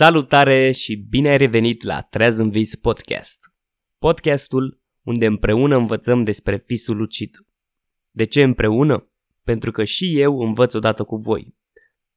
Salutare 0.00 0.70
și 0.70 0.96
bine 0.96 1.28
ai 1.28 1.36
revenit 1.36 1.82
la 1.82 2.00
Treaz 2.02 2.38
în 2.38 2.50
Vis 2.50 2.74
Podcast. 2.74 3.38
Podcastul 3.98 4.82
unde 5.02 5.26
împreună 5.26 5.76
învățăm 5.76 6.22
despre 6.22 6.62
visul 6.66 6.96
lucid. 6.96 7.30
De 8.10 8.24
ce 8.24 8.42
împreună? 8.42 9.10
Pentru 9.44 9.70
că 9.70 9.84
și 9.84 10.20
eu 10.20 10.38
învăț 10.38 10.74
odată 10.74 11.04
cu 11.04 11.16
voi. 11.16 11.56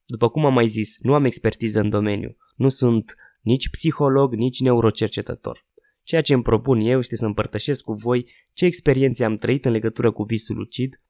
După 0.05 0.29
cum 0.29 0.45
am 0.45 0.53
mai 0.53 0.67
zis, 0.67 0.97
nu 0.99 1.13
am 1.13 1.25
expertiză 1.25 1.79
în 1.79 1.89
domeniu. 1.89 2.37
Nu 2.55 2.69
sunt 2.69 3.15
nici 3.41 3.69
psiholog, 3.69 4.33
nici 4.33 4.59
neurocercetător. 4.59 5.67
Ceea 6.03 6.21
ce 6.21 6.33
îmi 6.33 6.43
propun 6.43 6.79
eu 6.79 6.99
este 6.99 7.15
să 7.15 7.25
împărtășesc 7.25 7.83
cu 7.83 7.93
voi 7.93 8.31
ce 8.53 8.65
experiențe 8.65 9.23
am 9.23 9.35
trăit 9.35 9.65
în 9.65 9.71
legătură 9.71 10.11
cu 10.11 10.23
visul 10.23 10.55
lucid 10.55 11.01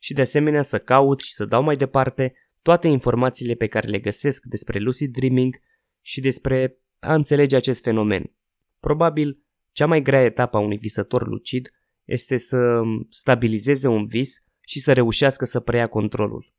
și 0.00 0.12
de 0.12 0.20
asemenea 0.20 0.62
să 0.62 0.78
caut 0.78 1.20
și 1.20 1.32
să 1.32 1.44
dau 1.44 1.62
mai 1.62 1.76
departe 1.76 2.34
toate 2.62 2.88
informațiile 2.88 3.54
pe 3.54 3.66
care 3.66 3.88
le 3.88 3.98
găsesc 3.98 4.44
despre 4.44 4.78
lucid 4.78 5.12
dreaming 5.12 5.60
și 6.02 6.20
despre 6.20 6.78
a 6.98 7.14
înțelege 7.14 7.56
acest 7.56 7.82
fenomen. 7.82 8.34
Probabil, 8.80 9.44
cea 9.72 9.86
mai 9.86 10.02
grea 10.02 10.24
etapă 10.24 10.56
a 10.56 10.60
unui 10.60 10.78
visător 10.78 11.26
lucid 11.26 11.70
este 12.04 12.36
să 12.36 12.82
stabilizeze 13.10 13.88
un 13.88 14.06
vis 14.06 14.44
și 14.60 14.80
să 14.80 14.92
reușească 14.92 15.44
să 15.44 15.60
preia 15.60 15.86
controlul. 15.86 16.52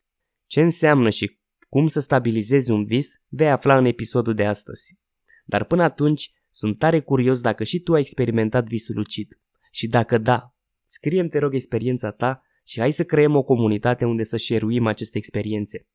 Ce 0.48 0.62
înseamnă 0.62 1.10
și 1.10 1.40
cum 1.70 1.88
să 1.88 2.00
stabilizezi 2.00 2.72
un 2.72 2.86
vis 2.86 3.22
vei 3.28 3.50
afla 3.50 3.78
în 3.78 3.86
episodul 3.86 4.34
de 4.34 4.46
astăzi. 4.46 4.98
Dar 5.46 5.64
până 5.64 5.84
atunci, 5.84 6.32
sunt 6.52 6.80
tare 6.80 7.02
curios 7.02 7.42
dacă 7.42 7.64
și 7.64 7.80
tu 7.80 7.94
ai 7.94 8.02
experimentat 8.02 8.66
visul 8.66 8.96
lucid. 8.96 9.40
Și 9.72 9.88
dacă 9.88 10.18
da, 10.18 10.56
scrie 10.86 11.28
te 11.28 11.40
rog 11.40 11.54
experiența 11.54 12.12
ta 12.12 12.44
și 12.66 12.80
hai 12.80 12.92
să 12.92 13.04
creăm 13.04 13.36
o 13.36 13.44
comunitate 13.44 14.06
unde 14.06 14.24
să 14.24 14.38
share 14.38 14.66
aceste 14.84 15.18
experiențe. 15.18 15.88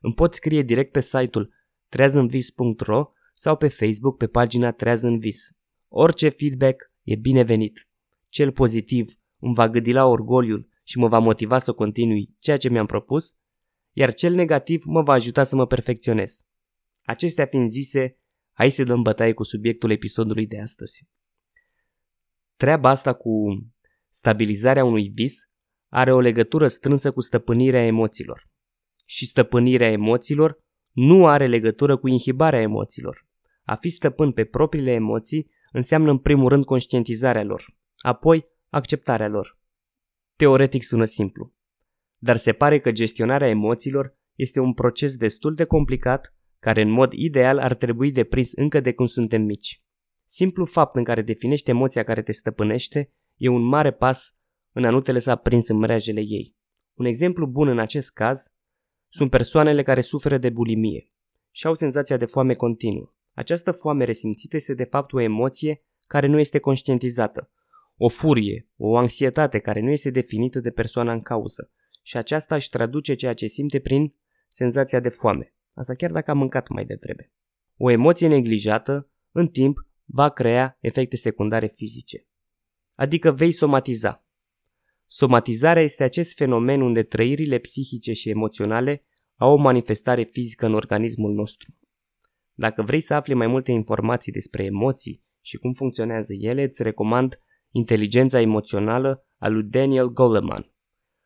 Îmi 0.00 0.14
poți 0.14 0.36
scrie 0.36 0.62
direct 0.62 0.92
pe 0.92 1.00
site-ul 1.00 1.54
treazânvis.ro 1.88 3.10
sau 3.34 3.56
pe 3.56 3.68
Facebook 3.68 4.16
pe 4.16 4.26
pagina 4.26 4.72
Trează 4.72 5.06
în 5.06 5.18
Vis. 5.18 5.50
Orice 5.88 6.28
feedback 6.28 6.90
e 7.02 7.14
binevenit. 7.16 7.88
Cel 8.28 8.52
pozitiv 8.52 9.18
îmi 9.38 9.54
va 9.54 9.68
gâdi 9.68 9.92
la 9.92 10.04
orgoliul 10.04 10.68
și 10.82 10.98
mă 10.98 11.08
va 11.08 11.18
motiva 11.18 11.58
să 11.58 11.72
continui 11.72 12.34
ceea 12.38 12.56
ce 12.56 12.68
mi-am 12.68 12.86
propus, 12.86 13.34
iar 13.92 14.14
cel 14.14 14.34
negativ 14.34 14.82
mă 14.84 15.02
va 15.02 15.12
ajuta 15.12 15.42
să 15.42 15.56
mă 15.56 15.66
perfecționez. 15.66 16.46
Acestea 17.02 17.46
fiind 17.46 17.70
zise, 17.70 18.18
hai 18.52 18.70
să 18.70 18.84
dăm 18.84 19.02
bătaie 19.02 19.32
cu 19.32 19.42
subiectul 19.42 19.90
episodului 19.90 20.46
de 20.46 20.60
astăzi. 20.60 21.06
Treaba 22.56 22.88
asta 22.88 23.12
cu 23.12 23.66
stabilizarea 24.08 24.84
unui 24.84 25.08
vis 25.08 25.48
are 25.88 26.12
o 26.12 26.20
legătură 26.20 26.68
strânsă 26.68 27.12
cu 27.12 27.20
stăpânirea 27.20 27.84
emoțiilor. 27.84 28.48
Și 29.06 29.26
stăpânirea 29.26 29.90
emoțiilor 29.90 30.64
nu 30.96 31.26
are 31.26 31.46
legătură 31.46 31.96
cu 31.96 32.08
inhibarea 32.08 32.60
emoțiilor. 32.60 33.26
A 33.64 33.74
fi 33.74 33.88
stăpân 33.88 34.32
pe 34.32 34.44
propriile 34.44 34.92
emoții 34.92 35.50
înseamnă 35.72 36.10
în 36.10 36.18
primul 36.18 36.48
rând 36.48 36.64
conștientizarea 36.64 37.44
lor, 37.44 37.74
apoi 37.96 38.46
acceptarea 38.68 39.28
lor. 39.28 39.58
Teoretic 40.36 40.82
sună 40.82 41.04
simplu, 41.04 41.52
dar 42.18 42.36
se 42.36 42.52
pare 42.52 42.80
că 42.80 42.92
gestionarea 42.92 43.48
emoțiilor 43.48 44.16
este 44.34 44.60
un 44.60 44.72
proces 44.72 45.16
destul 45.16 45.54
de 45.54 45.64
complicat 45.64 46.34
care 46.58 46.82
în 46.82 46.90
mod 46.90 47.12
ideal 47.12 47.58
ar 47.58 47.74
trebui 47.74 48.10
deprins 48.10 48.52
încă 48.52 48.80
de 48.80 48.92
când 48.92 49.08
suntem 49.08 49.42
mici. 49.42 49.82
Simplu 50.24 50.64
fapt 50.64 50.96
în 50.96 51.04
care 51.04 51.22
definești 51.22 51.70
emoția 51.70 52.02
care 52.02 52.22
te 52.22 52.32
stăpânește 52.32 53.12
e 53.36 53.48
un 53.48 53.62
mare 53.62 53.92
pas 53.92 54.36
în 54.72 54.84
a 54.84 54.90
nu 54.90 55.00
te 55.00 55.12
lăsa 55.12 55.36
prins 55.36 55.68
în 55.68 55.76
mreajele 55.76 56.20
ei. 56.20 56.54
Un 56.94 57.04
exemplu 57.04 57.46
bun 57.46 57.68
în 57.68 57.78
acest 57.78 58.12
caz 58.12 58.50
sunt 59.08 59.30
persoanele 59.30 59.82
care 59.82 60.00
suferă 60.00 60.38
de 60.38 60.50
bulimie 60.50 61.10
și 61.50 61.66
au 61.66 61.74
senzația 61.74 62.16
de 62.16 62.24
foame 62.24 62.54
continuă. 62.54 63.14
Această 63.34 63.72
foame 63.72 64.04
resimțită 64.04 64.56
este 64.56 64.74
de 64.74 64.84
fapt 64.84 65.12
o 65.12 65.20
emoție 65.20 65.82
care 66.06 66.26
nu 66.26 66.38
este 66.38 66.58
conștientizată, 66.58 67.50
o 67.96 68.08
furie, 68.08 68.68
o 68.76 68.96
anxietate 68.96 69.58
care 69.58 69.80
nu 69.80 69.90
este 69.90 70.10
definită 70.10 70.60
de 70.60 70.70
persoana 70.70 71.12
în 71.12 71.22
cauză 71.22 71.70
și 72.02 72.16
aceasta 72.16 72.54
își 72.54 72.68
traduce 72.68 73.14
ceea 73.14 73.34
ce 73.34 73.46
simte 73.46 73.80
prin 73.80 74.14
senzația 74.48 75.00
de 75.00 75.08
foame, 75.08 75.54
asta 75.74 75.94
chiar 75.94 76.10
dacă 76.10 76.30
a 76.30 76.34
mâncat 76.34 76.68
mai 76.68 76.84
devreme. 76.84 77.32
O 77.76 77.90
emoție 77.90 78.28
neglijată, 78.28 79.10
în 79.32 79.48
timp, 79.48 79.86
va 80.04 80.28
crea 80.28 80.78
efecte 80.80 81.16
secundare 81.16 81.66
fizice. 81.66 82.26
Adică 82.94 83.32
vei 83.32 83.52
somatiza, 83.52 84.25
Somatizarea 85.06 85.82
este 85.82 86.04
acest 86.04 86.36
fenomen 86.36 86.80
unde 86.80 87.02
trăirile 87.02 87.58
psihice 87.58 88.12
și 88.12 88.28
emoționale 88.28 89.04
au 89.36 89.52
o 89.52 89.56
manifestare 89.56 90.22
fizică 90.22 90.66
în 90.66 90.74
organismul 90.74 91.32
nostru. 91.32 91.74
Dacă 92.54 92.82
vrei 92.82 93.00
să 93.00 93.14
afli 93.14 93.34
mai 93.34 93.46
multe 93.46 93.72
informații 93.72 94.32
despre 94.32 94.64
emoții 94.64 95.24
și 95.40 95.56
cum 95.56 95.72
funcționează 95.72 96.32
ele, 96.32 96.62
îți 96.62 96.82
recomand 96.82 97.40
Inteligența 97.70 98.40
emoțională 98.40 99.26
a 99.38 99.48
lui 99.48 99.62
Daniel 99.62 100.08
Goleman. 100.08 100.72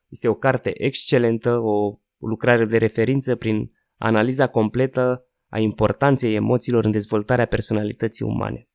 Este 0.08 0.28
o 0.28 0.34
carte 0.34 0.84
excelentă, 0.84 1.58
o 1.58 1.98
lucrare 2.18 2.64
de 2.64 2.78
referință 2.78 3.36
prin 3.36 3.72
analiza 3.96 4.46
completă 4.46 5.24
a 5.48 5.58
importanței 5.58 6.34
emoțiilor 6.34 6.84
în 6.84 6.90
dezvoltarea 6.90 7.46
personalității 7.46 8.24
umane. 8.24 8.69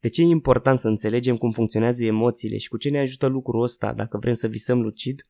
De 0.00 0.08
ce 0.08 0.22
e 0.22 0.24
important 0.24 0.78
să 0.78 0.88
înțelegem 0.88 1.36
cum 1.36 1.50
funcționează 1.50 2.04
emoțiile 2.04 2.56
și 2.56 2.68
cu 2.68 2.76
ce 2.76 2.90
ne 2.90 2.98
ajută 2.98 3.26
lucrul 3.26 3.62
ăsta 3.62 3.92
dacă 3.92 4.18
vrem 4.18 4.34
să 4.34 4.46
visăm 4.46 4.80
lucid? 4.80 5.22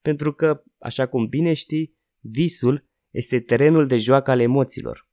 Pentru 0.00 0.32
că, 0.32 0.62
așa 0.78 1.06
cum 1.06 1.26
bine 1.26 1.52
știi, 1.52 1.96
visul 2.20 2.84
este 3.10 3.40
terenul 3.40 3.86
de 3.86 3.98
joacă 3.98 4.30
al 4.30 4.40
emoțiilor. 4.40 5.08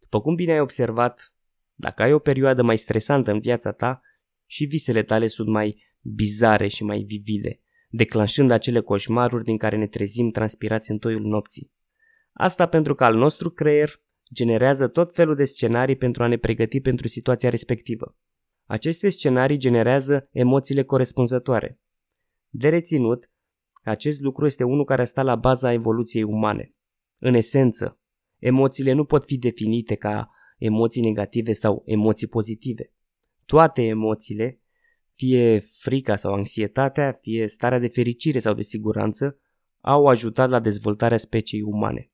După 0.00 0.20
cum 0.20 0.34
bine 0.34 0.52
ai 0.52 0.60
observat, 0.60 1.34
dacă 1.74 2.02
ai 2.02 2.12
o 2.12 2.18
perioadă 2.18 2.62
mai 2.62 2.78
stresantă 2.78 3.30
în 3.30 3.40
viața 3.40 3.72
ta, 3.72 4.00
și 4.46 4.64
visele 4.64 5.02
tale 5.02 5.26
sunt 5.26 5.48
mai 5.48 5.82
bizare 6.00 6.68
și 6.68 6.84
mai 6.84 7.02
vivide, 7.02 7.60
declanșând 7.88 8.50
acele 8.50 8.80
coșmaruri 8.80 9.44
din 9.44 9.56
care 9.56 9.76
ne 9.76 9.86
trezim 9.86 10.30
transpirați 10.30 10.90
în 10.90 10.98
toiul 10.98 11.22
nopții. 11.22 11.72
Asta 12.32 12.66
pentru 12.66 12.94
că 12.94 13.04
al 13.04 13.14
nostru 13.14 13.50
creier 13.50 14.00
generează 14.32 14.88
tot 14.88 15.14
felul 15.14 15.34
de 15.34 15.44
scenarii 15.44 15.96
pentru 15.96 16.22
a 16.22 16.26
ne 16.26 16.36
pregăti 16.36 16.80
pentru 16.80 17.08
situația 17.08 17.48
respectivă. 17.48 18.16
Aceste 18.66 19.08
scenarii 19.08 19.56
generează 19.56 20.28
emoțiile 20.32 20.82
corespunzătoare. 20.82 21.80
De 22.48 22.68
reținut, 22.68 23.30
acest 23.84 24.20
lucru 24.20 24.46
este 24.46 24.64
unul 24.64 24.84
care 24.84 25.04
stă 25.04 25.22
la 25.22 25.34
baza 25.34 25.72
evoluției 25.72 26.22
umane. 26.22 26.74
În 27.18 27.34
esență, 27.34 28.00
emoțiile 28.38 28.92
nu 28.92 29.04
pot 29.04 29.24
fi 29.24 29.38
definite 29.38 29.94
ca 29.94 30.30
emoții 30.58 31.02
negative 31.02 31.52
sau 31.52 31.82
emoții 31.84 32.26
pozitive. 32.26 32.92
Toate 33.44 33.82
emoțiile, 33.82 34.60
fie 35.14 35.58
frica 35.58 36.16
sau 36.16 36.34
anxietatea, 36.34 37.12
fie 37.12 37.46
starea 37.46 37.78
de 37.78 37.88
fericire 37.88 38.38
sau 38.38 38.54
de 38.54 38.62
siguranță, 38.62 39.38
au 39.80 40.06
ajutat 40.06 40.48
la 40.48 40.60
dezvoltarea 40.60 41.16
speciei 41.16 41.62
umane. 41.62 42.10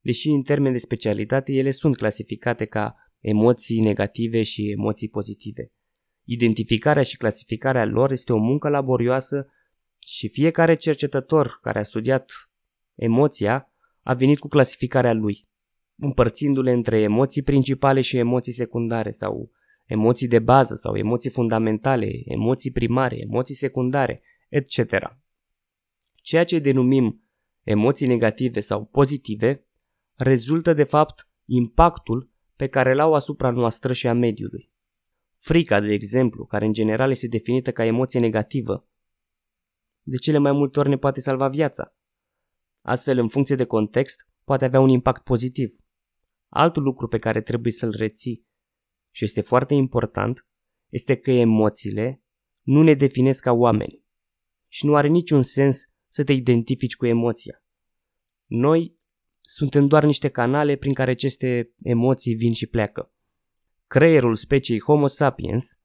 Deși 0.00 0.28
în 0.28 0.42
termen 0.42 0.72
de 0.72 0.78
specialitate 0.78 1.52
ele 1.52 1.70
sunt 1.70 1.96
clasificate 1.96 2.64
ca 2.64 3.09
emoții 3.20 3.80
negative 3.80 4.42
și 4.42 4.70
emoții 4.70 5.08
pozitive. 5.08 5.72
Identificarea 6.24 7.02
și 7.02 7.16
clasificarea 7.16 7.84
lor 7.84 8.12
este 8.12 8.32
o 8.32 8.38
muncă 8.38 8.68
laborioasă 8.68 9.52
și 9.98 10.28
fiecare 10.28 10.74
cercetător 10.74 11.58
care 11.62 11.78
a 11.78 11.82
studiat 11.82 12.30
emoția 12.94 13.72
a 14.02 14.14
venit 14.14 14.38
cu 14.38 14.48
clasificarea 14.48 15.12
lui, 15.12 15.48
împărțindu-le 15.96 16.72
între 16.72 17.00
emoții 17.00 17.42
principale 17.42 18.00
și 18.00 18.16
emoții 18.16 18.52
secundare 18.52 19.10
sau 19.10 19.50
emoții 19.86 20.28
de 20.28 20.38
bază 20.38 20.74
sau 20.74 20.96
emoții 20.96 21.30
fundamentale, 21.30 22.10
emoții 22.24 22.70
primare, 22.70 23.16
emoții 23.18 23.54
secundare, 23.54 24.22
etc. 24.48 24.78
Ceea 26.22 26.44
ce 26.44 26.58
denumim 26.58 27.22
emoții 27.62 28.06
negative 28.06 28.60
sau 28.60 28.84
pozitive 28.84 29.64
rezultă 30.14 30.72
de 30.72 30.84
fapt 30.84 31.28
impactul 31.44 32.29
pe 32.60 32.68
care 32.68 32.90
îl 32.90 33.00
au 33.00 33.14
asupra 33.14 33.50
noastră 33.50 33.92
și 33.92 34.06
a 34.06 34.12
mediului. 34.12 34.72
Frica, 35.36 35.80
de 35.80 35.92
exemplu, 35.92 36.44
care 36.44 36.64
în 36.64 36.72
general 36.72 37.10
este 37.10 37.26
definită 37.26 37.72
ca 37.72 37.84
emoție 37.84 38.20
negativă, 38.20 38.88
de 40.02 40.16
cele 40.16 40.38
mai 40.38 40.52
multe 40.52 40.78
ori 40.78 40.88
ne 40.88 40.96
poate 40.96 41.20
salva 41.20 41.48
viața. 41.48 41.94
Astfel, 42.80 43.18
în 43.18 43.28
funcție 43.28 43.56
de 43.56 43.64
context, 43.64 44.28
poate 44.44 44.64
avea 44.64 44.80
un 44.80 44.88
impact 44.88 45.24
pozitiv. 45.24 45.76
Altul 46.48 46.82
lucru 46.82 47.08
pe 47.08 47.18
care 47.18 47.40
trebuie 47.40 47.72
să-l 47.72 47.94
reții 47.96 48.46
și 49.10 49.24
este 49.24 49.40
foarte 49.40 49.74
important 49.74 50.46
este 50.88 51.16
că 51.16 51.30
emoțiile 51.30 52.22
nu 52.62 52.82
ne 52.82 52.94
definesc 52.94 53.42
ca 53.42 53.52
oameni 53.52 54.04
și 54.68 54.86
nu 54.86 54.94
are 54.94 55.08
niciun 55.08 55.42
sens 55.42 55.82
să 56.08 56.24
te 56.24 56.32
identifici 56.32 56.96
cu 56.96 57.06
emoția. 57.06 57.64
Noi 58.46 58.99
suntem 59.40 59.86
doar 59.86 60.04
niște 60.04 60.28
canale 60.28 60.76
prin 60.76 60.94
care 60.94 61.10
aceste 61.10 61.70
emoții 61.82 62.34
vin 62.34 62.52
și 62.52 62.66
pleacă. 62.66 63.12
Creierul 63.86 64.34
speciei 64.34 64.80
Homo 64.80 65.06
sapiens 65.06 65.78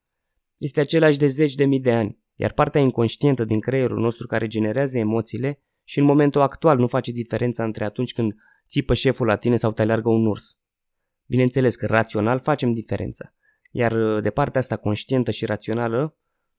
este 0.57 0.79
același 0.79 1.17
de 1.17 1.27
zeci 1.27 1.55
de 1.55 1.65
mii 1.65 1.79
de 1.79 1.91
ani, 1.91 2.19
iar 2.35 2.53
partea 2.53 2.81
inconștientă 2.81 3.45
din 3.45 3.59
creierul 3.59 3.99
nostru 3.99 4.27
care 4.27 4.47
generează 4.47 4.97
emoțiile 4.97 5.59
și 5.83 5.99
în 5.99 6.05
momentul 6.05 6.41
actual 6.41 6.77
nu 6.77 6.87
face 6.87 7.11
diferența 7.11 7.63
între 7.63 7.83
atunci 7.83 8.13
când 8.13 8.35
țipă 8.67 8.93
șeful 8.93 9.25
la 9.25 9.35
tine 9.35 9.55
sau 9.55 9.71
te 9.71 9.81
aleargă 9.81 10.09
un 10.09 10.25
urs. 10.25 10.57
Bineînțeles 11.25 11.75
că 11.75 11.85
rațional 11.85 12.39
facem 12.39 12.71
diferența, 12.71 13.33
iar 13.71 13.91
uh, 13.91 14.23
de 14.23 14.29
partea 14.29 14.61
asta 14.61 14.77
conștientă 14.77 15.31
și 15.31 15.45
rațională, 15.45 16.17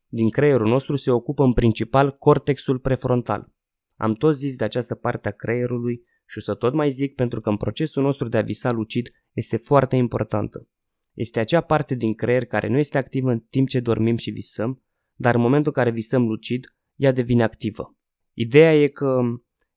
din 0.08 0.30
creierul 0.30 0.68
nostru 0.68 0.96
se 0.96 1.10
ocupă 1.10 1.42
în 1.44 1.52
principal 1.52 2.16
cortexul 2.16 2.78
prefrontal. 2.78 3.52
Am 3.96 4.14
tot 4.14 4.34
zis 4.34 4.56
de 4.56 4.64
această 4.64 4.94
parte 4.94 5.28
a 5.28 5.32
creierului 5.32 6.02
și 6.26 6.38
o 6.38 6.40
să 6.40 6.54
tot 6.54 6.74
mai 6.74 6.90
zic 6.90 7.14
pentru 7.14 7.40
că 7.40 7.48
în 7.48 7.56
procesul 7.56 8.02
nostru 8.02 8.28
de 8.28 8.36
a 8.36 8.42
visa 8.42 8.72
lucid 8.72 9.10
este 9.32 9.56
foarte 9.56 9.96
importantă. 9.96 10.68
Este 11.14 11.40
acea 11.40 11.60
parte 11.60 11.94
din 11.94 12.14
creier 12.14 12.44
care 12.44 12.68
nu 12.68 12.78
este 12.78 12.98
activă 12.98 13.30
în 13.30 13.40
timp 13.40 13.68
ce 13.68 13.80
dormim 13.80 14.16
și 14.16 14.30
visăm, 14.30 14.82
dar 15.14 15.34
în 15.34 15.40
momentul 15.40 15.72
în 15.76 15.82
care 15.82 15.94
visăm 15.94 16.26
lucid, 16.26 16.74
ea 16.94 17.12
devine 17.12 17.42
activă. 17.42 17.96
Ideea 18.32 18.74
e 18.74 18.88
că 18.88 19.20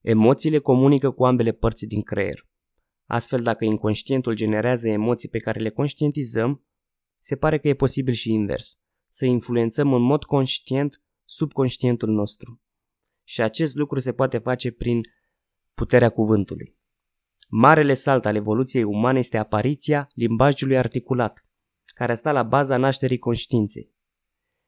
emoțiile 0.01 0.59
comunică 0.59 1.11
cu 1.11 1.25
ambele 1.25 1.51
părți 1.51 1.85
din 1.85 2.01
creier. 2.01 2.47
Astfel, 3.05 3.41
dacă 3.41 3.65
inconștientul 3.65 4.33
generează 4.33 4.89
emoții 4.89 5.29
pe 5.29 5.39
care 5.39 5.59
le 5.59 5.69
conștientizăm, 5.69 6.63
se 7.19 7.35
pare 7.35 7.59
că 7.59 7.67
e 7.67 7.73
posibil 7.73 8.13
și 8.13 8.31
invers, 8.31 8.79
să 9.09 9.25
influențăm 9.25 9.93
în 9.93 10.01
mod 10.01 10.23
conștient 10.23 11.01
subconștientul 11.25 12.09
nostru. 12.09 12.61
Și 13.23 13.41
acest 13.41 13.75
lucru 13.75 13.99
se 13.99 14.13
poate 14.13 14.37
face 14.37 14.71
prin 14.71 15.01
puterea 15.79 16.09
cuvântului. 16.09 16.77
Marele 17.47 17.93
salt 17.93 18.25
al 18.25 18.35
evoluției 18.35 18.83
umane 18.83 19.19
este 19.19 19.37
apariția 19.37 20.07
limbajului 20.13 20.77
articulat, 20.77 21.45
care 21.85 22.13
sta 22.13 22.31
la 22.31 22.43
baza 22.43 22.77
nașterii 22.77 23.17
conștiinței. 23.17 23.93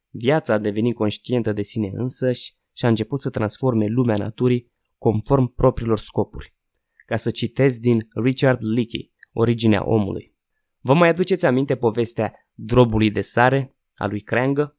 Viața 0.10 0.54
a 0.54 0.58
devenit 0.58 0.96
conștientă 0.96 1.52
de 1.52 1.62
sine 1.62 1.92
însăși 1.94 2.56
și 2.74 2.86
a 2.86 2.88
început 2.88 3.20
să 3.20 3.30
transforme 3.30 3.86
lumea 3.88 4.18
naturii 4.18 4.72
conform 4.98 5.54
propriilor 5.54 6.00
scopuri. 6.00 6.56
Ca 7.06 7.16
să 7.16 7.32
citez 7.32 7.78
din 7.78 8.08
Richard 8.24 8.60
Leakey, 8.62 9.14
Originea 9.32 9.82
omului. 9.86 10.36
Vă 10.80 10.94
mai 10.94 11.10
aduceți 11.10 11.46
aminte 11.46 11.76
povestea 11.76 12.34
drobului 12.54 13.12
de 13.12 13.22
sare 13.22 13.76
a 13.96 14.08
lui 14.08 14.22
Creangă? 14.22 14.78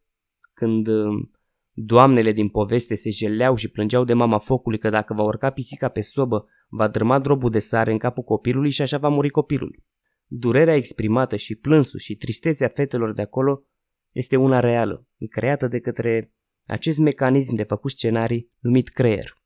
Când 0.53 0.87
um, 0.87 1.31
doamnele 1.73 2.33
din 2.33 2.49
poveste 2.49 2.95
se 2.95 3.11
jeleau 3.11 3.55
și 3.55 3.69
plângeau 3.69 4.05
de 4.05 4.13
mama 4.13 4.39
focului 4.39 4.79
că 4.79 4.91
dacă 4.91 5.15
va 5.15 5.23
urca 5.23 5.51
pisica 5.51 5.89
pe 5.89 6.01
sobă, 6.01 6.47
va 6.69 6.89
drăma 6.89 7.19
drobul 7.19 7.51
de 7.51 7.59
sare 7.59 7.93
în 7.93 7.99
capul 7.99 8.23
copilului 8.23 8.71
și 8.71 8.83
așa 8.83 8.99
va 8.99 9.09
muri 9.09 9.31
copilul. 9.31 9.83
Durerea 10.27 10.75
exprimată 10.75 11.37
și 11.37 11.55
plânsul 11.55 11.99
și 11.99 12.17
tristețea 12.17 12.69
fetelor 12.69 13.13
de 13.13 13.23
acolo 13.23 13.65
este 14.11 14.37
una 14.37 14.61
reală, 14.61 15.07
creată 15.31 15.69
de 15.69 15.81
către 15.81 16.33
acest 16.65 16.99
mecanism 16.99 17.55
de 17.55 17.63
făcut 17.63 17.91
scenarii 17.91 18.51
numit 18.59 18.89
creier. 18.89 19.43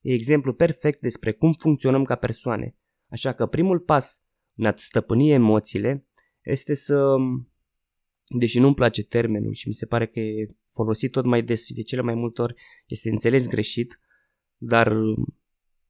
E 0.00 0.12
exemplu 0.12 0.54
perfect 0.54 1.00
despre 1.00 1.32
cum 1.32 1.52
funcționăm 1.52 2.04
ca 2.04 2.14
persoane, 2.14 2.76
așa 3.08 3.32
că 3.32 3.46
primul 3.46 3.78
pas 3.78 4.22
în 4.54 4.66
a 4.66 4.72
stăpâni 4.76 5.30
emoțiile 5.30 6.06
este 6.42 6.74
să, 6.74 7.14
deși 8.38 8.58
nu-mi 8.58 8.74
place 8.74 9.04
termenul 9.04 9.52
și 9.52 9.68
mi 9.68 9.74
se 9.74 9.86
pare 9.86 10.06
că 10.06 10.20
e 10.20 10.56
folosit 10.70 11.10
tot 11.10 11.24
mai 11.24 11.42
des 11.42 11.64
și 11.64 11.74
de 11.74 11.82
cele 11.82 12.00
mai 12.00 12.14
multe 12.14 12.42
ori 12.42 12.54
este 12.86 13.10
înțeles 13.10 13.46
greșit, 13.46 13.98
dar 14.56 14.92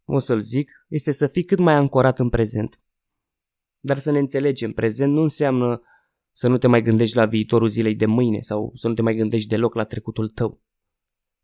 o 0.05 0.19
să-l 0.19 0.41
zic, 0.41 0.71
este 0.89 1.13
să 1.13 1.27
fii 1.27 1.45
cât 1.45 1.59
mai 1.59 1.75
ancorat 1.75 2.19
în 2.19 2.29
prezent. 2.29 2.81
Dar 3.81 3.99
să 3.99 4.11
ne 4.11 4.19
înțelegem, 4.19 4.73
prezent 4.73 5.13
nu 5.13 5.21
înseamnă 5.23 5.83
să 6.33 6.49
nu 6.49 6.59
te 6.59 6.67
mai 6.67 6.83
gândești 6.83 7.17
la 7.17 7.27
viitorul 7.27 7.69
zilei 7.69 7.95
de 7.95 8.07
mâine 8.07 8.41
sau 8.41 8.73
să 8.75 8.89
nu 8.89 8.95
te 8.95 9.03
mai 9.03 9.15
gândești 9.15 9.49
deloc 9.49 9.75
la 9.75 9.85
trecutul 9.85 10.29
tău. 10.29 10.63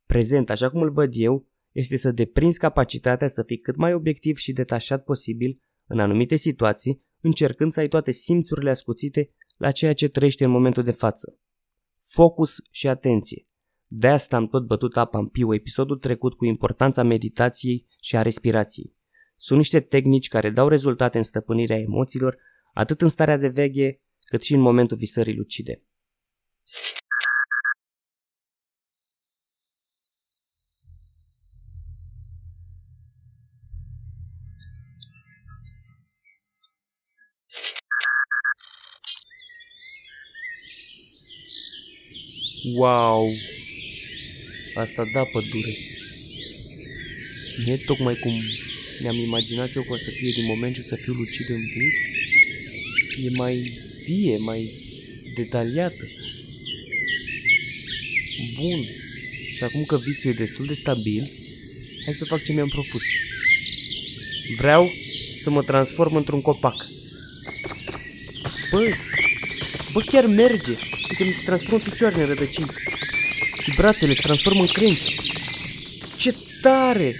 Prezent, 0.06 0.50
așa 0.50 0.70
cum 0.70 0.82
îl 0.82 0.90
văd 0.90 1.10
eu, 1.12 1.46
este 1.72 1.96
să 1.96 2.10
deprinzi 2.10 2.58
capacitatea 2.58 3.28
să 3.28 3.42
fii 3.42 3.56
cât 3.56 3.76
mai 3.76 3.94
obiectiv 3.94 4.36
și 4.36 4.52
detașat 4.52 5.04
posibil 5.04 5.62
în 5.86 6.00
anumite 6.00 6.36
situații, 6.36 7.02
încercând 7.20 7.72
să 7.72 7.80
ai 7.80 7.88
toate 7.88 8.10
simțurile 8.10 8.70
ascuțite 8.70 9.30
la 9.56 9.70
ceea 9.70 9.92
ce 9.92 10.08
trăiești 10.08 10.42
în 10.42 10.50
momentul 10.50 10.82
de 10.82 10.90
față. 10.90 11.38
Focus 12.04 12.56
și 12.70 12.88
atenție. 12.88 13.46
De 13.86 14.08
asta 14.08 14.36
am 14.36 14.46
tot 14.48 14.66
bătut 14.66 14.96
apa 14.96 15.18
în 15.18 15.26
piu 15.26 15.54
episodul 15.54 15.98
trecut 15.98 16.34
cu 16.34 16.44
importanța 16.44 17.02
meditației 17.02 17.86
și 18.00 18.16
a 18.16 18.22
respirației. 18.22 18.96
Sunt 19.36 19.58
niște 19.58 19.80
tehnici 19.80 20.28
care 20.28 20.50
dau 20.50 20.68
rezultate 20.68 21.18
în 21.18 21.24
stăpânirea 21.24 21.78
emoțiilor, 21.78 22.36
atât 22.72 23.00
în 23.00 23.08
starea 23.08 23.36
de 23.36 23.48
veche, 23.48 24.00
cât 24.20 24.42
și 24.42 24.54
în 24.54 24.60
momentul 24.60 24.96
visării 24.96 25.36
lucide. 25.36 25.82
Wow! 42.72 43.28
Asta 44.74 45.04
da 45.14 45.22
pădure. 45.32 45.76
Nu 47.64 47.72
e 47.72 47.76
tocmai 47.76 48.14
cum 48.14 48.32
mi-am 49.00 49.16
imaginat 49.16 49.74
eu 49.74 49.82
că 49.82 49.92
o 49.92 49.96
să 49.96 50.10
fie 50.10 50.30
din 50.30 50.44
moment 50.46 50.74
ce 50.74 50.82
să 50.82 50.96
fiu 51.02 51.12
lucid 51.12 51.48
în 51.48 51.60
vis. 51.60 51.96
E 53.24 53.30
mai 53.36 53.72
vie, 54.06 54.36
mai 54.38 54.70
detaliată. 55.34 56.04
Bun. 58.60 58.84
Și 59.56 59.62
acum 59.62 59.84
că 59.84 59.96
visul 59.96 60.30
e 60.30 60.44
destul 60.44 60.66
de 60.66 60.74
stabil, 60.74 61.30
hai 62.04 62.14
să 62.14 62.24
fac 62.24 62.44
ce 62.44 62.52
mi-am 62.52 62.68
propus. 62.68 63.02
Vreau 64.56 64.92
să 65.42 65.50
mă 65.50 65.62
transform 65.62 66.14
într-un 66.16 66.40
copac. 66.40 66.86
Bă, 68.70 68.88
bă 69.92 70.00
chiar 70.00 70.26
merge. 70.26 70.72
Uite, 71.10 71.24
mi 71.24 71.32
se 71.32 71.44
transformă 71.44 71.78
picioarele 71.78 72.22
în 72.22 72.28
rădăcini. 72.28 72.70
Și 73.62 73.74
brațele 73.76 74.14
se 74.14 74.20
transformă 74.20 74.60
în 74.60 74.66
crengi. 74.66 75.16
Ce 76.16 76.34
tare! 76.60 77.14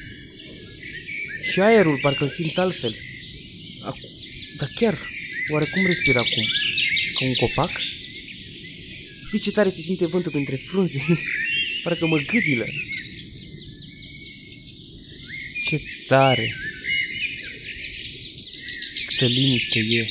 Și 1.53 1.61
aerul 1.61 1.99
parcă-l 2.03 2.29
simt 2.29 2.59
altfel. 2.59 2.97
Acu... 3.81 3.99
Dar 4.59 4.69
chiar, 4.75 4.99
oare 5.53 5.65
cum 5.65 5.87
respir 5.87 6.17
acum? 6.17 6.45
Ca 7.19 7.25
un 7.25 7.35
copac? 7.35 7.71
Știi 9.27 9.39
ce 9.39 9.51
tare 9.51 9.71
se 9.71 9.81
simte 9.81 10.07
vântul 10.07 10.31
printre 10.31 10.57
frunze? 10.57 11.05
Parcă 11.83 12.07
mă 12.07 12.17
gâdilă. 12.17 12.65
Ce 15.65 15.81
tare! 16.07 16.55
Câtă 19.07 19.27
liniște 19.27 19.79
e! 19.79 20.05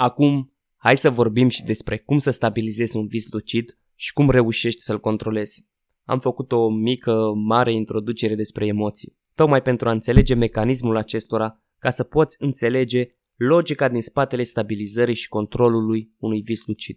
Acum, 0.00 0.52
hai 0.76 0.96
să 0.96 1.10
vorbim 1.10 1.48
și 1.48 1.62
despre 1.62 1.98
cum 1.98 2.18
să 2.18 2.30
stabilizezi 2.30 2.96
un 2.96 3.06
vis 3.06 3.30
lucid 3.30 3.78
și 3.94 4.12
cum 4.12 4.30
reușești 4.30 4.80
să-l 4.80 5.00
controlezi. 5.00 5.66
Am 6.04 6.20
făcut 6.20 6.52
o 6.52 6.68
mică, 6.68 7.32
mare 7.34 7.72
introducere 7.72 8.34
despre 8.34 8.66
emoții, 8.66 9.16
tocmai 9.34 9.62
pentru 9.62 9.88
a 9.88 9.92
înțelege 9.92 10.34
mecanismul 10.34 10.96
acestora 10.96 11.62
ca 11.78 11.90
să 11.90 12.04
poți 12.04 12.36
înțelege 12.42 13.06
logica 13.36 13.88
din 13.88 14.02
spatele 14.02 14.42
stabilizării 14.42 15.14
și 15.14 15.28
controlului 15.28 16.14
unui 16.18 16.42
vis 16.42 16.66
lucid. 16.66 16.96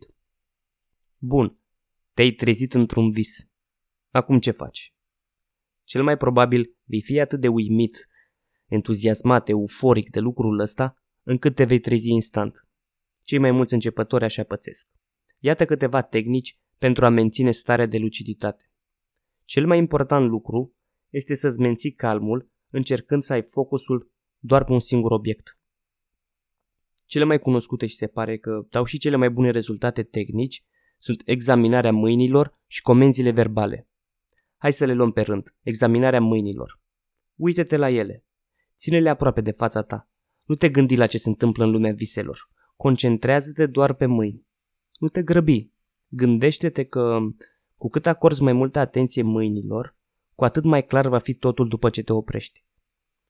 Bun, 1.17 1.57
te-ai 2.13 2.31
trezit 2.31 2.73
într-un 2.73 3.11
vis. 3.11 3.47
Acum 4.09 4.39
ce 4.39 4.51
faci? 4.51 4.93
Cel 5.83 6.03
mai 6.03 6.17
probabil 6.17 6.75
vei 6.83 7.01
fi 7.01 7.19
atât 7.19 7.39
de 7.39 7.47
uimit, 7.47 8.07
entuziasmat, 8.67 9.49
euforic 9.49 10.09
de 10.09 10.19
lucrul 10.19 10.59
ăsta, 10.59 11.03
încât 11.23 11.55
te 11.55 11.63
vei 11.63 11.79
trezi 11.79 12.09
instant. 12.09 12.65
Cei 13.23 13.37
mai 13.37 13.51
mulți 13.51 13.73
începători 13.73 14.23
așa 14.23 14.43
pățesc. 14.43 14.89
Iată 15.39 15.65
câteva 15.65 16.01
tehnici 16.01 16.59
pentru 16.77 17.05
a 17.05 17.09
menține 17.09 17.51
starea 17.51 17.85
de 17.85 17.97
luciditate. 17.97 18.71
Cel 19.45 19.65
mai 19.65 19.77
important 19.77 20.29
lucru 20.29 20.75
este 21.09 21.35
să-ți 21.35 21.59
menții 21.59 21.91
calmul 21.91 22.51
încercând 22.69 23.21
să 23.21 23.33
ai 23.33 23.41
focusul 23.41 24.11
doar 24.39 24.63
pe 24.63 24.71
un 24.71 24.79
singur 24.79 25.11
obiect. 25.11 25.59
Cele 27.05 27.23
mai 27.23 27.39
cunoscute 27.39 27.85
și 27.85 27.95
se 27.95 28.07
pare 28.07 28.37
că 28.37 28.65
dau 28.69 28.83
și 28.83 28.97
cele 28.97 29.15
mai 29.15 29.29
bune 29.29 29.49
rezultate 29.49 30.03
tehnici 30.03 30.63
sunt 30.99 31.21
examinarea 31.25 31.91
mâinilor 31.91 32.59
și 32.67 32.81
comenzile 32.81 33.31
verbale. 33.31 33.87
Hai 34.57 34.73
să 34.73 34.85
le 34.85 34.93
luăm 34.93 35.11
pe 35.11 35.21
rând. 35.21 35.55
Examinarea 35.61 36.21
mâinilor. 36.21 36.81
Uită-te 37.35 37.77
la 37.77 37.89
ele. 37.89 38.25
Ține-le 38.77 39.09
aproape 39.09 39.41
de 39.41 39.51
fața 39.51 39.81
ta. 39.81 40.09
Nu 40.45 40.55
te 40.55 40.69
gândi 40.69 40.95
la 40.95 41.07
ce 41.07 41.17
se 41.17 41.29
întâmplă 41.29 41.63
în 41.63 41.71
lumea 41.71 41.93
viselor. 41.93 42.50
Concentrează-te 42.81 43.65
doar 43.65 43.93
pe 43.93 44.05
mâini. 44.05 44.45
Nu 44.99 45.07
te 45.07 45.23
grăbi. 45.23 45.71
Gândește-te 46.07 46.83
că 46.83 47.19
cu 47.77 47.89
cât 47.89 48.05
acorzi 48.05 48.41
mai 48.43 48.53
multă 48.53 48.79
atenție 48.79 49.21
mâinilor, 49.21 49.95
cu 50.35 50.43
atât 50.43 50.63
mai 50.63 50.85
clar 50.85 51.07
va 51.07 51.17
fi 51.17 51.33
totul 51.33 51.67
după 51.67 51.89
ce 51.89 52.03
te 52.03 52.13
oprești. 52.13 52.65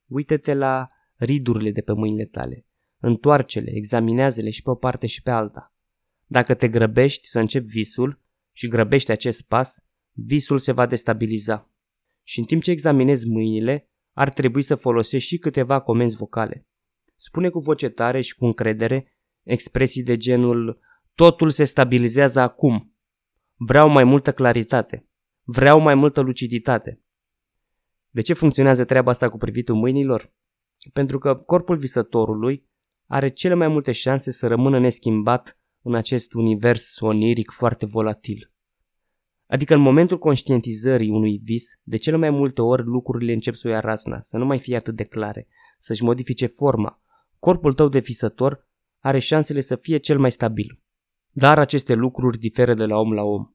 Uită-te 0.08 0.54
la 0.54 0.88
ridurile 1.16 1.72
de 1.72 1.82
pe 1.82 1.94
mâinile 1.94 2.26
tale. 2.26 2.66
întoarce-le, 3.00 3.72
examinează-le 3.74 4.50
și 4.50 4.62
pe 4.62 4.70
o 4.70 4.76
parte 4.76 5.08
și 5.08 5.22
pe 5.22 5.32
alta. 5.32 5.74
Dacă 6.26 6.54
te 6.54 6.68
grăbești 6.68 7.28
să 7.28 7.40
începi 7.40 7.68
visul 7.68 8.22
și 8.52 8.68
grăbești 8.68 9.12
acest 9.12 9.42
pas, 9.42 9.84
visul 10.12 10.60
se 10.60 10.72
va 10.72 10.86
destabiliza. 10.86 11.70
Și 12.24 12.40
în 12.40 12.46
timp 12.46 12.64
ce 12.64 12.72
examinezi 12.72 13.30
mâinile, 13.30 13.90
ar 14.14 14.34
trebui 14.34 14.62
să 14.62 14.76
folosești 14.76 15.28
și 15.28 15.38
câteva 15.38 15.82
comenzi 15.82 16.16
vocale. 16.16 16.68
Spune 17.16 17.50
cu 17.50 17.60
voce 17.60 17.90
tare 17.90 18.22
și 18.22 18.36
cu 18.36 18.46
încredere 18.46 19.16
expresii 19.44 20.04
de 20.04 20.18
genul 20.18 20.80
Totul 21.16 21.50
se 21.50 21.64
stabilizează 21.64 22.40
acum. 22.40 22.94
Vreau 23.56 23.90
mai 23.90 24.04
multă 24.04 24.34
claritate. 24.34 25.08
Vreau 25.44 25.80
mai 25.80 25.96
multă 25.96 26.22
luciditate. 26.22 27.02
De 28.10 28.22
ce 28.22 28.34
funcționează 28.34 28.86
treaba 28.86 29.12
asta 29.12 29.30
cu 29.30 29.38
privitul 29.38 29.76
mâinilor? 29.76 30.34
Pentru 30.94 31.18
că 31.18 31.36
corpul 31.36 31.78
visătorului 31.78 32.70
are 33.06 33.30
cele 33.30 33.54
mai 33.54 33.68
multe 33.68 33.92
șanse 33.92 34.32
să 34.32 34.48
rămână 34.48 34.80
neschimbat 34.80 35.60
în 35.82 35.96
acest 35.96 36.34
univers 36.34 37.00
oniric 37.00 37.52
foarte 37.52 37.86
volatil. 37.86 38.52
Adică 39.48 39.74
în 39.74 39.82
momentul 39.82 40.18
conștientizării 40.18 41.10
unui 41.10 41.38
vis, 41.44 41.80
de 41.84 41.98
cele 41.98 42.18
mai 42.18 42.30
multe 42.30 42.62
ori 42.62 42.84
lucrurile 42.84 43.34
încep 43.34 43.54
să 43.54 43.68
o 43.68 43.72
ia 43.72 43.80
razna, 43.80 44.22
să 44.22 44.38
nu 44.38 44.46
mai 44.46 44.60
fie 44.60 44.76
atât 44.76 44.96
de 44.96 45.04
clare, 45.04 45.48
să-și 45.80 46.04
modifice 46.04 46.46
forma. 46.46 47.02
Corpul 47.40 47.74
tău 47.74 47.88
de 47.88 48.00
visător 48.00 48.70
are 49.02 49.20
șansele 49.20 49.62
să 49.62 49.76
fie 49.76 49.98
cel 49.98 50.20
mai 50.20 50.32
stabil. 50.32 50.80
Dar 51.30 51.60
aceste 51.60 51.94
lucruri 51.94 52.38
diferă 52.38 52.74
de 52.74 52.86
la 52.86 52.98
om 52.98 53.14
la 53.14 53.24
om, 53.24 53.46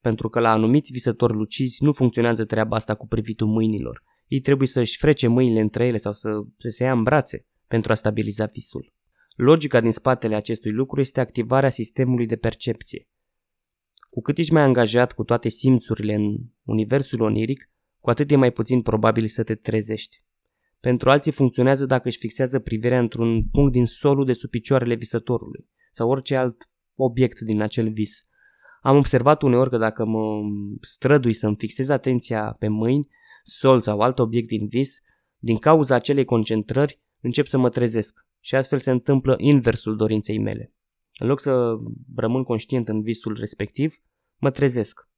pentru 0.00 0.28
că 0.28 0.40
la 0.40 0.50
anumiți 0.50 0.92
visători 0.92 1.32
lucizi 1.32 1.82
nu 1.82 1.92
funcționează 1.92 2.44
treaba 2.44 2.76
asta 2.76 2.94
cu 2.94 3.06
privitul 3.06 3.46
mâinilor. 3.46 4.02
Ei 4.26 4.40
trebuie 4.40 4.68
să-și 4.68 4.98
frece 4.98 5.26
mâinile 5.26 5.60
între 5.60 5.86
ele 5.86 5.96
sau 5.96 6.12
să, 6.12 6.30
să 6.58 6.68
se 6.68 6.84
ia 6.84 6.92
în 6.92 7.02
brațe 7.02 7.46
pentru 7.66 7.92
a 7.92 7.94
stabiliza 7.94 8.46
visul. 8.46 8.92
Logica 9.36 9.80
din 9.80 9.90
spatele 9.90 10.34
acestui 10.34 10.70
lucru 10.70 11.00
este 11.00 11.20
activarea 11.20 11.70
sistemului 11.70 12.26
de 12.26 12.36
percepție. 12.36 13.08
Cu 14.10 14.20
cât 14.20 14.38
ești 14.38 14.52
mai 14.52 14.62
angajat 14.62 15.12
cu 15.12 15.24
toate 15.24 15.48
simțurile 15.48 16.14
în 16.14 16.36
universul 16.62 17.20
oniric, 17.20 17.70
cu 18.00 18.10
atât 18.10 18.30
e 18.30 18.36
mai 18.36 18.50
puțin 18.50 18.82
probabil 18.82 19.26
să 19.26 19.42
te 19.42 19.54
trezești. 19.54 20.22
Pentru 20.84 21.10
alții 21.10 21.32
funcționează 21.32 21.86
dacă 21.86 22.08
își 22.08 22.18
fixează 22.18 22.58
privirea 22.58 22.98
într-un 22.98 23.44
punct 23.44 23.72
din 23.72 23.84
solul 23.84 24.24
de 24.24 24.32
sub 24.32 24.50
picioarele 24.50 24.94
visătorului 24.94 25.68
sau 25.92 26.10
orice 26.10 26.36
alt 26.36 26.70
obiect 26.94 27.40
din 27.40 27.60
acel 27.60 27.92
vis. 27.92 28.26
Am 28.82 28.96
observat 28.96 29.42
uneori 29.42 29.70
că 29.70 29.76
dacă 29.76 30.04
mă 30.04 30.40
strădui 30.80 31.32
să-mi 31.32 31.56
fixez 31.56 31.88
atenția 31.88 32.56
pe 32.58 32.68
mâini, 32.68 33.08
sol 33.44 33.80
sau 33.80 34.00
alt 34.00 34.18
obiect 34.18 34.48
din 34.48 34.66
vis, 34.66 35.00
din 35.38 35.56
cauza 35.56 35.94
acelei 35.94 36.24
concentrări 36.24 37.00
încep 37.20 37.46
să 37.46 37.58
mă 37.58 37.68
trezesc 37.68 38.26
și 38.40 38.54
astfel 38.54 38.78
se 38.78 38.90
întâmplă 38.90 39.34
inversul 39.38 39.96
dorinței 39.96 40.38
mele. 40.38 40.72
În 41.18 41.28
loc 41.28 41.40
să 41.40 41.76
rămân 42.16 42.42
conștient 42.42 42.88
în 42.88 43.02
visul 43.02 43.36
respectiv, 43.38 43.94
mă 44.36 44.50
trezesc. 44.50 45.08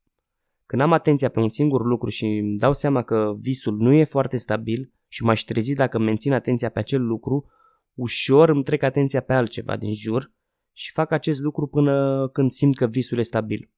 Când 0.66 0.82
am 0.82 0.92
atenția 0.92 1.28
pe 1.28 1.40
un 1.40 1.48
singur 1.48 1.84
lucru 1.84 2.10
și 2.10 2.24
îmi 2.24 2.58
dau 2.58 2.72
seama 2.72 3.02
că 3.02 3.34
visul 3.38 3.76
nu 3.76 3.92
e 3.92 4.04
foarte 4.04 4.36
stabil 4.36 4.90
și 5.16 5.22
m-aș 5.22 5.42
trezi 5.42 5.74
dacă 5.74 5.98
mențin 5.98 6.32
atenția 6.32 6.68
pe 6.68 6.78
acel 6.78 7.02
lucru, 7.02 7.50
ușor 7.94 8.48
îmi 8.48 8.62
trec 8.62 8.82
atenția 8.82 9.20
pe 9.20 9.32
altceva 9.32 9.76
din 9.76 9.94
jur 9.94 10.32
și 10.72 10.92
fac 10.92 11.10
acest 11.10 11.40
lucru 11.40 11.66
până 11.66 12.28
când 12.28 12.50
simt 12.50 12.76
că 12.76 12.86
visul 12.86 13.18
e 13.18 13.22
stabil. 13.22 13.70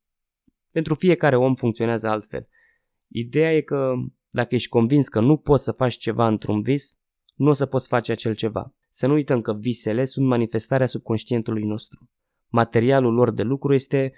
Pentru 0.70 0.94
fiecare 0.94 1.36
om 1.36 1.54
funcționează 1.54 2.08
altfel. 2.08 2.48
Ideea 3.08 3.54
e 3.54 3.60
că 3.60 3.92
dacă 4.28 4.54
ești 4.54 4.68
convins 4.68 5.08
că 5.08 5.20
nu 5.20 5.36
poți 5.36 5.64
să 5.64 5.72
faci 5.72 5.96
ceva 5.96 6.26
într-un 6.26 6.62
vis, 6.62 6.98
nu 7.34 7.48
o 7.48 7.52
să 7.52 7.66
poți 7.66 7.88
face 7.88 8.12
acel 8.12 8.34
ceva. 8.34 8.74
Să 8.88 9.06
nu 9.06 9.12
uităm 9.12 9.40
că 9.40 9.52
visele 9.52 10.04
sunt 10.04 10.26
manifestarea 10.26 10.86
subconștientului 10.86 11.64
nostru. 11.64 12.10
Materialul 12.48 13.14
lor 13.14 13.30
de 13.30 13.42
lucru 13.42 13.74
este 13.74 14.12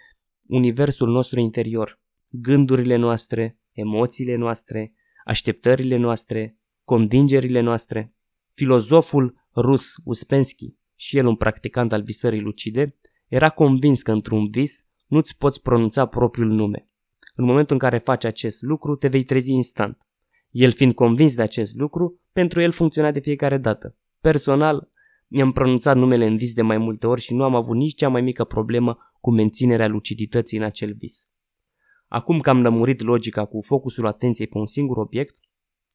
universul 0.46 1.08
nostru 1.08 1.40
interior, 1.40 2.00
gândurile 2.28 2.96
noastre, 2.96 3.58
emoțiile 3.72 4.34
noastre, 4.36 4.94
așteptările 5.24 5.96
noastre, 5.96 6.59
convingerile 6.90 7.60
noastre. 7.60 8.14
Filozoful 8.52 9.34
rus 9.56 9.94
Uspensky, 10.04 10.74
și 10.96 11.16
el 11.16 11.26
un 11.26 11.36
practicant 11.36 11.92
al 11.92 12.02
visării 12.02 12.40
lucide, 12.40 12.96
era 13.28 13.50
convins 13.50 14.02
că 14.02 14.12
într-un 14.12 14.48
vis 14.48 14.86
nu-ți 15.06 15.36
poți 15.38 15.62
pronunța 15.62 16.06
propriul 16.06 16.48
nume. 16.48 16.88
În 17.34 17.44
momentul 17.44 17.72
în 17.72 17.78
care 17.78 17.98
faci 17.98 18.24
acest 18.24 18.62
lucru, 18.62 18.96
te 18.96 19.08
vei 19.08 19.22
trezi 19.22 19.50
instant. 19.50 20.08
El 20.50 20.72
fiind 20.72 20.94
convins 20.94 21.34
de 21.34 21.42
acest 21.42 21.74
lucru, 21.74 22.20
pentru 22.32 22.60
el 22.60 22.70
funcționa 22.70 23.10
de 23.10 23.20
fiecare 23.20 23.58
dată. 23.58 23.96
Personal, 24.20 24.90
mi-am 25.26 25.52
pronunțat 25.52 25.96
numele 25.96 26.26
în 26.26 26.36
vis 26.36 26.52
de 26.52 26.62
mai 26.62 26.78
multe 26.78 27.06
ori 27.06 27.20
și 27.20 27.34
nu 27.34 27.42
am 27.42 27.54
avut 27.54 27.76
nici 27.76 27.94
cea 27.94 28.08
mai 28.08 28.20
mică 28.20 28.44
problemă 28.44 28.98
cu 29.20 29.30
menținerea 29.30 29.88
lucidității 29.88 30.58
în 30.58 30.64
acel 30.64 30.94
vis. 30.98 31.28
Acum 32.08 32.40
că 32.40 32.50
am 32.50 32.62
lămurit 32.62 33.00
logica 33.00 33.44
cu 33.44 33.60
focusul 33.60 34.06
atenției 34.06 34.46
pe 34.46 34.58
un 34.58 34.66
singur 34.66 34.96
obiect, 34.96 35.38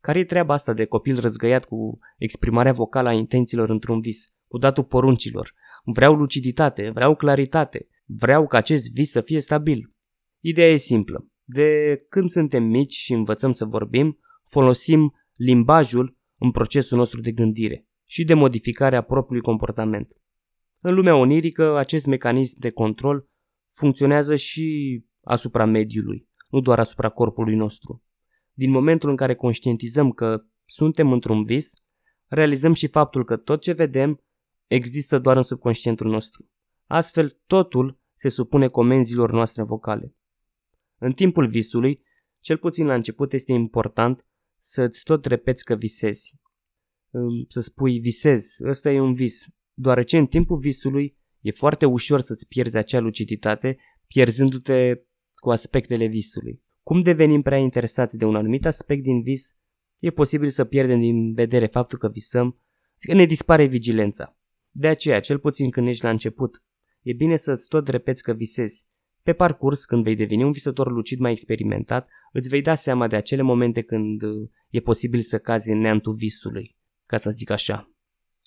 care 0.06 0.20
e 0.20 0.26
treaba 0.26 0.54
asta 0.54 0.74
de 0.74 0.86
copil 0.86 1.20
răzgăiat 1.20 1.66
cu 1.66 2.00
exprimarea 2.18 2.72
vocală 2.72 3.10
a 3.10 3.14
intențiilor 3.14 3.70
într-un 3.70 4.00
vis, 4.00 4.34
cu 4.48 4.58
datul 4.58 4.84
poruncilor? 4.84 5.54
Vreau 5.84 6.14
luciditate, 6.14 6.90
vreau 6.90 7.16
claritate, 7.16 7.88
vreau 8.06 8.48
ca 8.48 8.58
acest 8.58 8.94
vis 8.94 9.12
să 9.12 9.22
fie 9.22 9.40
stabil. 9.40 9.94
Ideea 10.40 10.72
e 10.72 10.76
simplă. 10.76 11.28
De 11.44 12.00
când 12.10 12.30
suntem 12.30 12.64
mici 12.64 12.94
și 12.94 13.14
învățăm 13.14 13.52
să 13.52 13.66
vorbim, 13.66 14.20
folosim 14.44 15.14
limbajul 15.36 16.18
în 16.40 16.52
procesul 16.52 16.98
nostru 16.98 17.22
de 17.22 17.32
gândire 17.32 17.88
și 18.08 18.24
de 18.24 18.34
modificare 18.34 18.96
a 18.96 19.02
propriului 19.02 19.46
comportament. 19.46 20.08
În 20.82 20.94
lumea 20.94 21.16
onirică, 21.16 21.78
acest 21.78 22.06
mecanism 22.06 22.60
de 22.60 22.70
control 22.70 23.28
funcționează 23.74 24.36
și 24.36 24.66
asupra 25.22 25.66
mediului, 25.66 26.28
nu 26.50 26.60
doar 26.60 26.80
asupra 26.80 27.10
corpului 27.10 27.56
nostru. 27.56 28.05
Din 28.58 28.72
momentul 28.72 29.10
în 29.10 29.16
care 29.16 29.36
conștientizăm 29.36 30.12
că 30.12 30.46
suntem 30.66 31.12
într-un 31.12 31.44
vis, 31.44 31.74
realizăm 32.28 32.74
și 32.74 32.88
faptul 32.88 33.26
că 33.26 33.38
tot 33.38 33.62
ce 33.62 33.72
vedem 33.72 34.24
există 34.68 35.20
doar 35.20 35.36
în 35.36 35.44
subconștientul 35.44 36.10
nostru. 36.10 36.50
Astfel, 36.86 37.42
totul 37.48 38.00
se 38.14 38.30
supune 38.30 38.68
comenzilor 38.68 39.32
noastre 39.32 39.64
vocale. 39.64 40.16
În 40.98 41.14
timpul 41.14 41.48
visului, 41.48 42.02
cel 42.40 42.58
puțin 42.58 42.86
la 42.86 42.94
început, 42.94 43.34
este 43.34 43.52
important 43.52 44.26
să-ți 44.58 45.04
tot 45.04 45.26
repeți 45.26 45.64
că 45.64 45.76
visezi. 45.76 46.36
Să 47.48 47.60
spui 47.60 48.00
visez, 48.00 48.58
ăsta 48.64 48.92
e 48.92 49.00
un 49.00 49.14
vis, 49.14 49.46
deoarece 49.74 50.18
în 50.18 50.28
timpul 50.28 50.58
visului 50.58 51.18
e 51.42 51.52
foarte 51.52 51.86
ușor 51.86 52.22
să-ți 52.22 52.48
pierzi 52.48 52.78
acea 52.78 53.00
luciditate, 53.00 53.78
pierzându-te 54.08 54.96
cu 55.36 55.52
aspectele 55.52 56.06
visului. 56.06 56.65
Cum 56.86 57.02
devenim 57.02 57.42
prea 57.42 57.58
interesați 57.58 58.18
de 58.18 58.26
un 58.26 58.36
anumit 58.36 58.66
aspect 58.66 59.04
din 59.04 59.22
vis, 59.22 59.56
e 60.00 60.10
posibil 60.10 60.50
să 60.50 60.66
pierdem 60.66 61.00
din 61.00 61.34
vedere 61.34 61.66
faptul 61.66 61.98
că 61.98 62.10
visăm, 62.10 62.60
că 63.00 63.14
ne 63.14 63.26
dispare 63.26 63.66
vigilența. 63.66 64.38
De 64.72 64.88
aceea, 64.88 65.20
cel 65.20 65.40
puțin 65.40 65.70
când 65.70 65.88
ești 65.88 66.04
la 66.04 66.10
început, 66.10 66.64
e 67.02 67.14
bine 67.14 67.36
să-ți 67.36 67.68
tot 67.68 67.88
repeți 67.88 68.24
că 68.24 68.34
visezi. 68.34 68.86
Pe 69.24 69.34
parcurs, 69.34 69.86
când 69.86 70.04
vei 70.04 70.16
deveni 70.16 70.44
un 70.44 70.52
visător 70.52 70.92
lucid 70.92 71.20
mai 71.20 71.32
experimentat, 71.32 72.10
îți 72.32 72.50
vei 72.50 72.62
da 72.62 72.76
seama 72.76 73.08
de 73.08 73.16
acele 73.16 73.42
momente 73.42 73.82
când 73.82 74.22
uh, 74.22 74.50
e 74.70 74.80
posibil 74.80 75.22
să 75.22 75.40
cazi 75.40 75.72
în 75.72 75.80
neantul 75.80 76.14
visului, 76.14 76.76
ca 77.06 77.18
să 77.18 77.30
zic 77.30 77.50
așa. 77.50 77.92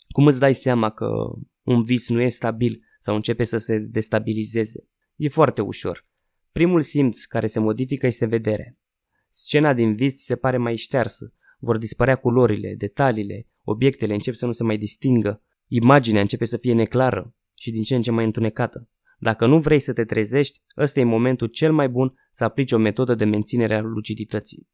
Cum 0.08 0.26
îți 0.26 0.38
dai 0.38 0.54
seama 0.54 0.90
că 0.90 1.06
un 1.62 1.82
vis 1.82 2.08
nu 2.08 2.20
e 2.20 2.28
stabil 2.28 2.82
sau 2.98 3.14
începe 3.14 3.44
să 3.44 3.56
se 3.56 3.78
destabilizeze? 3.78 4.88
E 5.16 5.28
foarte 5.28 5.60
ușor. 5.60 6.07
Primul 6.58 6.82
simț 6.82 7.24
care 7.24 7.46
se 7.46 7.60
modifică 7.60 8.06
este 8.06 8.26
vedere. 8.26 8.78
Scena 9.28 9.72
din 9.72 9.94
vis 9.94 10.24
se 10.24 10.36
pare 10.36 10.56
mai 10.56 10.76
ștearsă, 10.76 11.34
vor 11.58 11.78
dispărea 11.78 12.16
culorile, 12.16 12.74
detaliile, 12.74 13.46
obiectele 13.64 14.14
încep 14.14 14.34
să 14.34 14.46
nu 14.46 14.52
se 14.52 14.64
mai 14.64 14.76
distingă, 14.76 15.42
imaginea 15.66 16.20
începe 16.20 16.44
să 16.44 16.56
fie 16.56 16.72
neclară 16.72 17.34
și 17.54 17.70
din 17.70 17.82
ce 17.82 17.94
în 17.94 18.02
ce 18.02 18.10
mai 18.10 18.24
întunecată. 18.24 18.88
Dacă 19.18 19.46
nu 19.46 19.60
vrei 19.60 19.80
să 19.80 19.92
te 19.92 20.04
trezești, 20.04 20.60
ăsta 20.76 21.00
e 21.00 21.04
momentul 21.04 21.46
cel 21.46 21.72
mai 21.72 21.88
bun 21.88 22.14
să 22.30 22.44
aplici 22.44 22.72
o 22.72 22.78
metodă 22.78 23.14
de 23.14 23.24
menținere 23.24 23.74
a 23.74 23.80
lucidității. 23.80 24.68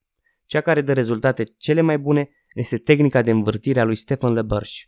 Cea 0.45 0.61
care 0.61 0.81
dă 0.81 0.93
rezultate 0.93 1.45
cele 1.57 1.81
mai 1.81 1.99
bune 1.99 2.31
este 2.55 2.79
tehnica 2.79 3.23
de 3.23 3.31
învârtire 3.31 3.81
a 3.81 3.85
lui 3.85 3.97
Stefan 3.97 4.33
Leberș. 4.33 4.87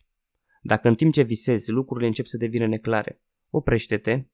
Dacă 0.62 0.88
în 0.88 0.94
timp 0.94 1.12
ce 1.12 1.22
visezi 1.22 1.70
lucrurile 1.70 2.06
încep 2.06 2.26
să 2.26 2.36
devină 2.36 2.66
neclare, 2.66 3.20
oprește-te 3.50 4.24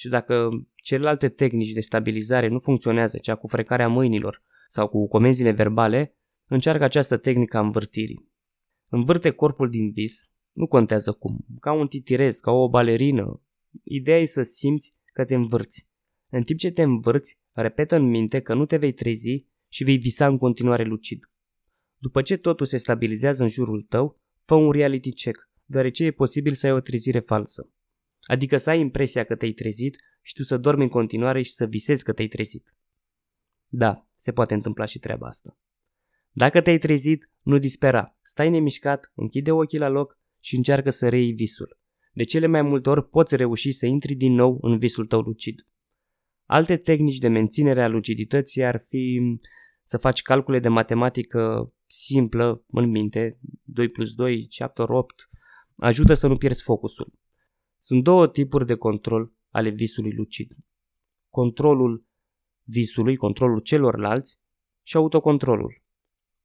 și 0.00 0.08
dacă 0.08 0.48
celelalte 0.74 1.28
tehnici 1.28 1.72
de 1.72 1.80
stabilizare 1.80 2.48
nu 2.48 2.58
funcționează, 2.58 3.18
cea 3.18 3.34
cu 3.34 3.46
frecarea 3.46 3.88
mâinilor 3.88 4.42
sau 4.68 4.88
cu 4.88 5.08
comenzile 5.08 5.50
verbale, 5.50 6.16
încearcă 6.46 6.84
această 6.84 7.16
tehnică 7.16 7.56
a 7.56 7.60
învârtirii. 7.60 8.28
Învârte 8.88 9.30
corpul 9.30 9.70
din 9.70 9.90
vis, 9.90 10.30
nu 10.52 10.66
contează 10.66 11.12
cum, 11.12 11.46
ca 11.60 11.72
un 11.72 11.86
titirez, 11.86 12.38
ca 12.38 12.50
o 12.50 12.68
balerină. 12.68 13.42
Ideea 13.82 14.18
e 14.18 14.26
să 14.26 14.42
simți 14.42 14.94
că 15.12 15.24
te 15.24 15.34
învârți. 15.34 15.86
În 16.28 16.42
timp 16.42 16.58
ce 16.58 16.70
te 16.70 16.82
învârți, 16.82 17.38
repetă 17.52 17.96
în 17.96 18.08
minte 18.08 18.40
că 18.40 18.54
nu 18.54 18.66
te 18.66 18.76
vei 18.76 18.92
trezi 18.92 19.46
și 19.68 19.84
vei 19.84 19.96
visa 19.96 20.26
în 20.26 20.38
continuare 20.38 20.84
lucid. 20.84 21.30
După 21.96 22.22
ce 22.22 22.36
totul 22.36 22.66
se 22.66 22.76
stabilizează 22.76 23.42
în 23.42 23.48
jurul 23.48 23.82
tău, 23.82 24.20
fă 24.44 24.54
un 24.54 24.70
reality 24.70 25.12
check. 25.12 25.48
deoarece 25.64 26.04
e 26.04 26.10
posibil 26.10 26.54
să 26.54 26.66
ai 26.66 26.72
o 26.72 26.80
trezire 26.80 27.20
falsă. 27.20 27.70
Adică 28.30 28.56
să 28.56 28.70
ai 28.70 28.80
impresia 28.80 29.24
că 29.24 29.36
te-ai 29.36 29.52
trezit 29.52 29.96
și 30.22 30.34
tu 30.34 30.42
să 30.42 30.56
dormi 30.56 30.82
în 30.82 30.88
continuare 30.88 31.42
și 31.42 31.52
să 31.52 31.66
visezi 31.66 32.04
că 32.04 32.12
te-ai 32.12 32.28
trezit. 32.28 32.74
Da, 33.66 34.08
se 34.14 34.32
poate 34.32 34.54
întâmpla 34.54 34.84
și 34.84 34.98
treaba 34.98 35.26
asta. 35.26 35.58
Dacă 36.30 36.60
te-ai 36.60 36.78
trezit, 36.78 37.30
nu 37.42 37.58
dispera. 37.58 38.18
Stai 38.22 38.50
nemișcat, 38.50 39.12
închide 39.14 39.50
ochii 39.50 39.78
la 39.78 39.88
loc 39.88 40.18
și 40.42 40.56
încearcă 40.56 40.90
să 40.90 41.08
reiei 41.08 41.32
visul. 41.32 41.78
De 42.12 42.24
cele 42.24 42.46
mai 42.46 42.62
multe 42.62 42.90
ori 42.90 43.08
poți 43.08 43.36
reuși 43.36 43.72
să 43.72 43.86
intri 43.86 44.14
din 44.14 44.32
nou 44.32 44.58
în 44.60 44.78
visul 44.78 45.06
tău 45.06 45.20
lucid. 45.20 45.66
Alte 46.44 46.76
tehnici 46.76 47.18
de 47.18 47.28
menținere 47.28 47.82
a 47.82 47.88
lucidității 47.88 48.64
ar 48.64 48.82
fi 48.88 49.20
să 49.84 49.98
faci 49.98 50.22
calcule 50.22 50.58
de 50.58 50.68
matematică 50.68 51.72
simplă 51.86 52.64
în 52.66 52.90
minte, 52.90 53.38
2 53.62 53.88
plus 53.88 54.14
2, 54.14 54.46
7 54.50 54.82
ori 54.82 54.92
8, 54.92 55.30
ajută 55.76 56.14
să 56.14 56.26
nu 56.26 56.36
pierzi 56.36 56.62
focusul. 56.62 57.18
Sunt 57.82 58.02
două 58.02 58.28
tipuri 58.28 58.66
de 58.66 58.74
control 58.74 59.32
ale 59.50 59.68
visului 59.68 60.12
lucid. 60.12 60.52
Controlul 61.28 62.04
visului, 62.64 63.16
controlul 63.16 63.60
celorlalți 63.60 64.38
și 64.82 64.96
autocontrolul. 64.96 65.82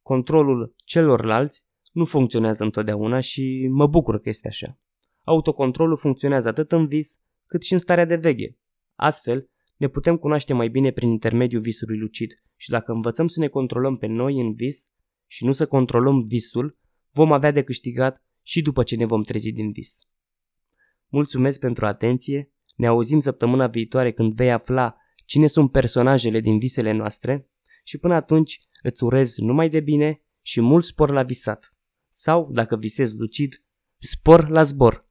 Controlul 0.02 0.76
celorlalți 0.84 1.66
nu 1.92 2.06
funcționează 2.06 2.64
întotdeauna 2.64 3.20
și 3.20 3.68
mă 3.72 3.88
bucur 3.88 4.20
că 4.20 4.30
este 4.30 4.48
așa. 4.48 4.80
Autocontrolul 5.24 5.98
funcționează 5.98 6.48
atât 6.48 6.72
în 6.72 6.88
vis 6.88 7.20
cât 7.46 7.64
și 7.64 7.74
în 7.74 7.80
starea 7.80 8.06
de 8.06 8.16
veche. 8.16 8.58
Astfel, 8.96 9.50
ne 9.78 9.88
putem 9.88 10.18
cunoaște 10.18 10.54
mai 10.54 10.68
bine 10.68 10.92
prin 10.92 11.10
intermediul 11.10 11.62
visului 11.62 11.98
lucid 11.98 12.32
și 12.56 12.70
dacă 12.70 12.92
învățăm 12.92 13.28
să 13.28 13.40
ne 13.40 13.48
controlăm 13.48 13.98
pe 13.98 14.08
noi 14.08 14.40
în 14.40 14.54
vis 14.54 14.88
și 15.28 15.46
nu 15.46 15.52
să 15.52 15.68
controlăm 15.68 16.22
visul, 16.22 16.78
vom 17.12 17.32
avea 17.32 17.52
de 17.52 17.64
câștigat 17.64 18.24
și 18.42 18.62
după 18.62 18.84
ce 18.84 18.96
ne 18.96 19.06
vom 19.06 19.24
trezi 19.24 19.52
din 19.52 19.72
vis. 19.72 20.00
Mulțumesc 21.08 21.60
pentru 21.60 21.86
atenție, 21.86 22.52
ne 22.76 22.88
auzim 22.88 23.20
săptămâna 23.20 23.68
viitoare 23.68 24.12
când 24.12 24.34
vei 24.34 24.52
afla 24.52 24.96
cine 25.26 25.48
sunt 25.48 25.72
personajele 25.72 26.40
din 26.40 26.58
visele 26.58 26.92
noastre 26.92 27.50
și 27.84 27.98
până 27.98 28.14
atunci 28.14 28.60
îți 28.82 29.04
urez 29.04 29.38
numai 29.38 29.70
de 29.70 29.80
bine 29.80 30.22
și 30.42 30.62
mult 30.62 30.84
spor 30.84 31.12
la 31.12 31.24
visat. 31.24 31.76
Sau, 32.10 32.50
dacă 32.52 32.76
visezi 32.76 33.18
lucid, 33.18 33.64
spor 33.98 34.50
la 34.50 34.64
zbor! 34.64 35.08